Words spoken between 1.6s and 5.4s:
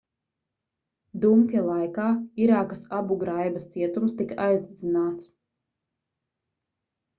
laikā irākas abugraibas cietums tika aizdedzināts